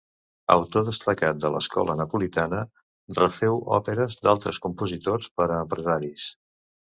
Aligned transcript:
Autor 0.53 0.85
destacat 0.85 1.41
de 1.43 1.49
l'escola 1.55 1.95
napolitana, 1.99 2.61
reféu 3.19 3.61
òperes 3.77 4.17
d'altres 4.23 4.61
compositors 4.67 5.29
per 5.37 5.47
a 5.49 5.61
empresaris. 5.67 6.27